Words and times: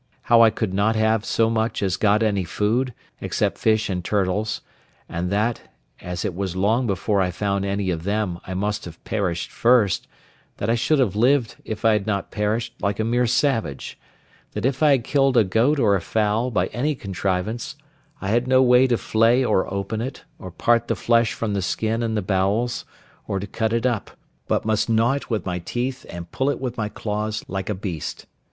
How 0.23 0.41
I 0.41 0.49
could 0.49 0.73
not 0.73 0.95
have 0.95 1.23
so 1.25 1.47
much 1.47 1.83
as 1.83 1.95
got 1.95 2.23
any 2.23 2.43
food, 2.43 2.95
except 3.19 3.59
fish 3.59 3.87
and 3.87 4.03
turtles; 4.03 4.61
and 5.07 5.29
that, 5.29 5.61
as 6.01 6.25
it 6.25 6.33
was 6.33 6.55
long 6.55 6.87
before 6.87 7.21
I 7.21 7.29
found 7.29 7.65
any 7.65 7.91
of 7.91 8.01
them, 8.01 8.39
I 8.47 8.55
must 8.55 8.85
have 8.85 9.03
perished 9.03 9.51
first; 9.51 10.07
that 10.57 10.71
I 10.71 10.73
should 10.73 10.97
have 10.97 11.15
lived, 11.15 11.57
if 11.65 11.85
I 11.85 11.93
had 11.93 12.07
not 12.07 12.31
perished, 12.31 12.73
like 12.81 12.99
a 12.99 13.03
mere 13.03 13.27
savage; 13.27 13.99
that 14.53 14.65
if 14.65 14.81
I 14.81 14.89
had 14.89 15.03
killed 15.03 15.37
a 15.37 15.43
goat 15.43 15.77
or 15.77 15.95
a 15.95 16.01
fowl, 16.01 16.49
by 16.49 16.65
any 16.69 16.95
contrivance, 16.95 17.75
I 18.21 18.29
had 18.29 18.47
no 18.47 18.63
way 18.63 18.87
to 18.87 18.97
flay 18.97 19.45
or 19.45 19.71
open 19.71 20.01
it, 20.01 20.23
or 20.39 20.49
part 20.49 20.87
the 20.87 20.95
flesh 20.95 21.33
from 21.33 21.53
the 21.53 21.61
skin 21.61 22.01
and 22.01 22.17
the 22.17 22.23
bowels, 22.23 22.85
or 23.27 23.37
to 23.39 23.45
cut 23.45 23.71
it 23.71 23.85
up; 23.85 24.09
but 24.47 24.65
must 24.65 24.89
gnaw 24.89 25.13
it 25.13 25.29
with 25.29 25.45
my 25.45 25.59
teeth, 25.59 26.07
and 26.09 26.31
pull 26.31 26.49
it 26.49 26.59
with 26.59 26.75
my 26.75 26.89
claws, 26.89 27.45
like 27.47 27.69
a 27.69 27.75
beast. 27.75 28.25